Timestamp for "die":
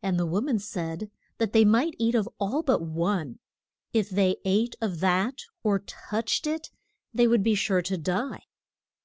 7.98-8.44